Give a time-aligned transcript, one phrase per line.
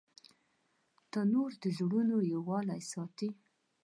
[1.11, 3.29] تنور د زړونو یووالی ساتي